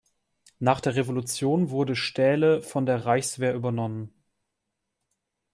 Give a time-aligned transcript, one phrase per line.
[0.57, 4.11] Nach der Revolution wurde Staehle von der Reichswehr übernommen.